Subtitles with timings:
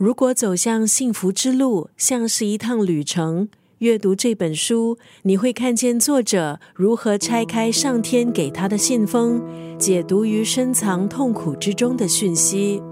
[0.00, 3.50] 如果走向幸福之路像是一趟旅程，
[3.80, 9.42] 阅读这本书，你会看见作者如何拆开上天给他的信封，
[9.78, 12.82] 解读于深藏痛苦之中的讯息。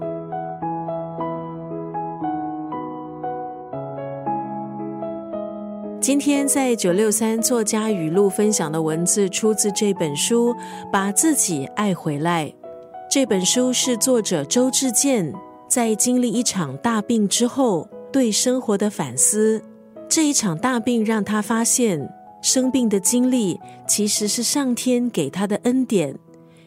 [5.99, 10.53] 今天在九六三作家语录分享的文字，出自这本书
[10.91, 12.45] 《把自己爱回来》。
[13.09, 15.33] 这本书是作者周志健。
[15.69, 19.61] 在经历一场大病之后，对生活的反思。
[20.09, 22.11] 这一场大病让他发现，
[22.41, 26.17] 生病的经历其实是上天给他的恩典。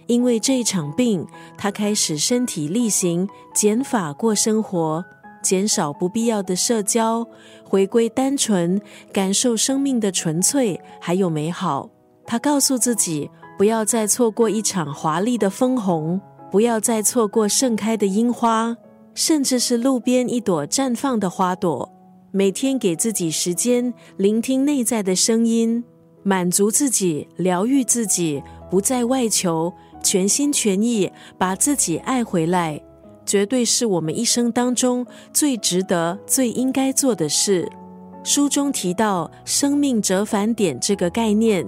[0.07, 1.27] 因为这一场病，
[1.59, 5.05] 他开始身体力行，减法过生活，
[5.43, 7.27] 减少不必要的社交，
[7.65, 8.81] 回归单纯，
[9.13, 11.91] 感受生命的纯粹还有美好。
[12.25, 16.21] 他告诉自己，不要再错过一场华丽的枫红，
[16.53, 18.77] 不要再错过盛开的樱花。
[19.15, 21.91] 甚至是路边一朵绽放的花朵，
[22.31, 25.85] 每天给自己时间，聆听内在的声音，
[26.23, 32.83] 满足自己，疗愈自己，不再外求，全心全意把自己爱回来，
[33.27, 37.71] 绝对是我们一生当中最值得、最应该做的事。
[38.25, 41.67] 书中提到“生命折返点”这个概念，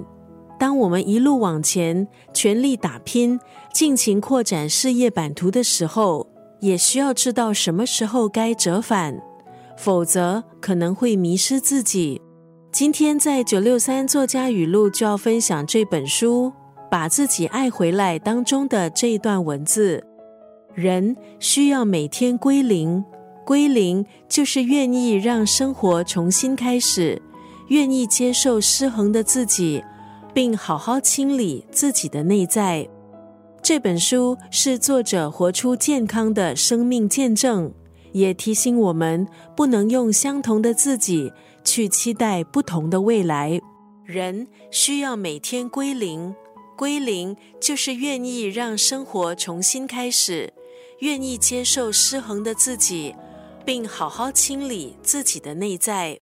[0.59, 3.39] 当我们一路往前，全力打拼，
[3.73, 6.34] 尽情扩展事业版图的时候。
[6.65, 9.21] 也需要知道什么时候该折返，
[9.77, 12.23] 否则可能会迷失自己。
[12.73, 16.51] 今天在九六三作家语录就要分享这本书
[16.91, 20.03] 《把自己爱回来》当中的这一段文字：
[20.75, 23.05] 人需要每天归零，
[23.45, 27.21] 归零就是愿意让生活重新开始，
[27.69, 29.85] 愿意接受失衡的自己，
[30.33, 32.89] 并好好清理自己的内在。
[33.65, 37.73] 这本书是作者活出健康的生命见证，
[38.13, 39.27] 也提醒我们
[39.57, 41.33] 不能用相同的自己
[41.65, 43.59] 去期待不同的未来。
[44.05, 46.35] 人需要每天归零，
[46.77, 50.53] 归零就是愿意让生活重新开始，
[50.99, 53.15] 愿意接受失衡的自己，
[53.65, 56.13] 并好好清理自己的内在。